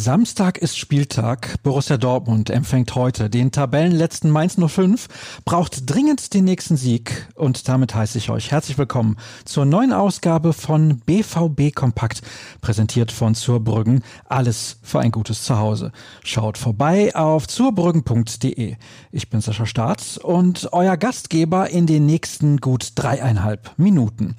[0.00, 1.62] Samstag ist Spieltag.
[1.62, 5.08] Borussia Dortmund empfängt heute den Tabellenletzten Mainz 05,
[5.44, 10.54] braucht dringend den nächsten Sieg und damit heiße ich euch herzlich willkommen zur neuen Ausgabe
[10.54, 12.22] von BVB Kompakt,
[12.62, 14.02] präsentiert von Zurbrüggen.
[14.24, 15.92] Alles für ein gutes Zuhause.
[16.24, 18.76] Schaut vorbei auf zurbrüggen.de.
[19.12, 24.34] Ich bin Sascha Staat und euer Gastgeber in den nächsten gut dreieinhalb Minuten.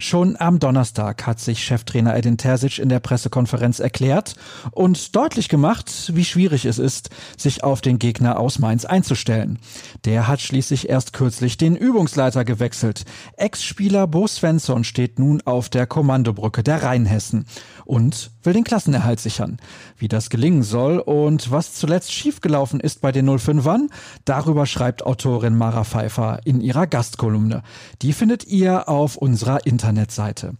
[0.00, 4.34] Schon am Donnerstag hat sich Cheftrainer Edin Terzic in der Pressekonferenz erklärt
[4.72, 9.58] und deutlich gemacht, wie schwierig es ist, sich auf den Gegner aus Mainz einzustellen.
[10.04, 13.04] Der hat schließlich erst kürzlich den Übungsleiter gewechselt.
[13.36, 17.46] Ex-Spieler Bo Svensson steht nun auf der Kommandobrücke der Rheinhessen
[17.84, 19.58] und will den Klassenerhalt sichern.
[19.96, 23.88] Wie das gelingen soll und was zuletzt schiefgelaufen ist bei den 05ern,
[24.24, 27.62] darüber schreibt Autorin Mara Pfeiffer in ihrer Gastkolumne.
[28.02, 30.54] Die findet ihr auf unserer Internetseite.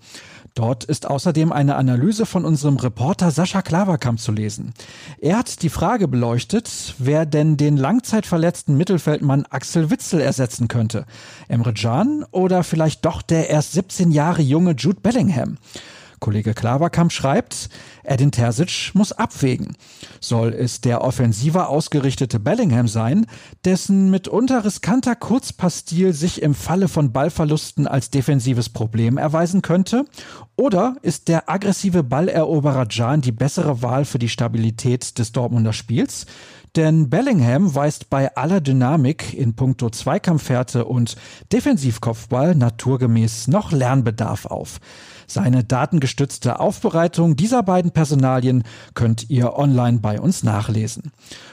[0.54, 4.72] Dort ist außerdem eine Analyse von unserem Reporter Sascha Klaverkamp zu lesen.
[5.18, 11.06] Er hat die Frage beleuchtet, wer denn den langzeitverletzten Mittelfeldmann Axel Witzel ersetzen könnte.
[11.48, 15.58] Emre Can oder vielleicht doch der erst 17 Jahre junge Jude Bellingham.
[16.20, 17.68] Kollege Klaverkamp schreibt,
[18.02, 19.76] Edin Terzic muss abwägen.
[20.20, 23.26] Soll es der offensiver ausgerichtete Bellingham sein,
[23.64, 30.04] dessen mitunter riskanter Kurzpassstil sich im Falle von Ballverlusten als defensives Problem erweisen könnte?
[30.56, 36.26] Oder ist der aggressive Balleroberer Jan die bessere Wahl für die Stabilität des Dortmunder Spiels?
[36.76, 41.14] Denn Bellingham weist bei aller Dynamik in puncto Zweikampfhärte und
[41.52, 44.80] Defensivkopfball naturgemäß noch Lernbedarf auf.
[45.28, 48.64] Seine datengestützte Aufbereitung dieser beiden Personalien
[48.94, 51.12] könnt ihr online bei uns nachlesen.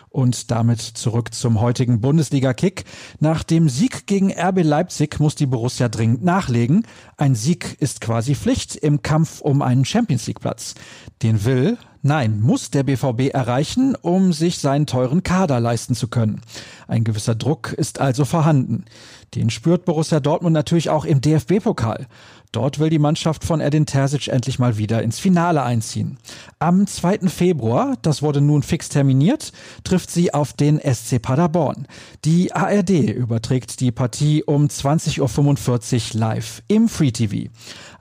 [0.09, 2.83] Und damit zurück zum heutigen Bundesliga-Kick.
[3.19, 6.86] Nach dem Sieg gegen RB Leipzig muss die Borussia dringend nachlegen.
[7.16, 10.75] Ein Sieg ist quasi Pflicht im Kampf um einen Champions League-Platz.
[11.22, 16.42] Den will, nein, muss der BVB erreichen, um sich seinen teuren Kader leisten zu können.
[16.88, 18.86] Ein gewisser Druck ist also vorhanden.
[19.36, 22.08] Den spürt Borussia Dortmund natürlich auch im DFB-Pokal.
[22.52, 26.17] Dort will die Mannschaft von Edin Terzic endlich mal wieder ins Finale einziehen.
[26.60, 27.30] Am 2.
[27.30, 29.54] Februar, das wurde nun fix terminiert,
[29.86, 31.88] trifft sie auf den SC Paderborn.
[32.26, 37.50] Die ARD überträgt die Partie um 20.45 Uhr live im Free TV.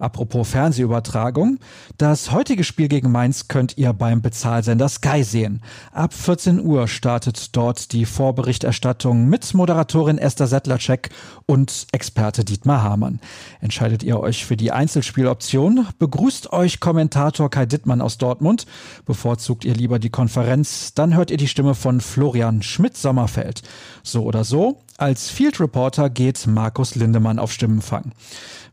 [0.00, 1.59] Apropos Fernsehübertragung,
[1.97, 5.62] das heutige Spiel gegen Mainz könnt ihr beim Bezahlsender Sky sehen.
[5.93, 11.10] Ab 14 Uhr startet dort die Vorberichterstattung mit Moderatorin Esther Settlercheck
[11.47, 13.21] und Experte Dietmar Hamann.
[13.60, 15.87] Entscheidet ihr euch für die Einzelspieloption?
[15.99, 18.67] Begrüßt euch Kommentator Kai Dittmann aus Dortmund.
[19.06, 20.95] Bevorzugt ihr lieber die Konferenz?
[20.95, 23.62] Dann hört ihr die Stimme von Florian Schmidt-Sommerfeld.
[24.03, 28.12] So oder so, als Field Reporter geht Markus Lindemann auf Stimmenfang.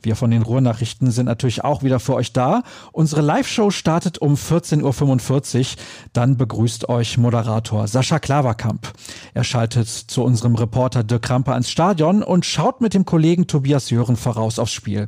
[0.02, 2.64] Wir von den Ruhrnachrichten sind natürlich auch wieder für euch da.
[2.92, 5.84] Unsere Live-Show startet um 14.45 Uhr.
[6.14, 8.94] Dann begrüßt euch Moderator Sascha Klaverkamp.
[9.34, 13.90] Er schaltet zu unserem Reporter Dirk Kramper ins Stadion und schaut mit dem Kollegen Tobias
[13.90, 15.08] Jören voraus aufs Spiel.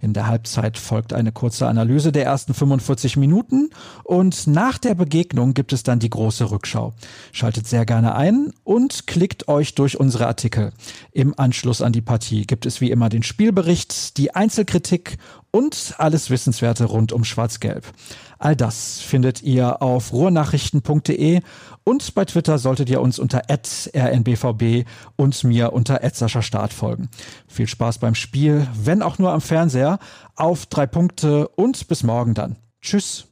[0.00, 3.70] In der Halbzeit folgt eine kurze Analyse der ersten 45 Minuten
[4.02, 6.94] und nach der Begegnung gibt es dann die große Rückschau.
[7.32, 10.72] Schaltet sehr gerne ein und klickt euch durch unsere Artikel.
[11.12, 15.16] Im Anschluss an die Partie gibt es wie immer den Spielbericht, die Einzelkritik
[15.50, 17.84] und alles Wissenswerte rund um Schwarz-Gelb.
[18.38, 21.40] All das findet ihr auf ruhrnachrichten.de
[21.84, 24.84] und bei Twitter solltet ihr uns unter rnbvb
[25.16, 26.00] und mir unter
[26.42, 27.08] Start folgen.
[27.46, 29.98] Viel Spaß beim Spiel, wenn auch nur am Fernseher.
[30.36, 32.56] Auf drei Punkte und bis morgen dann.
[32.80, 33.26] Tschüss.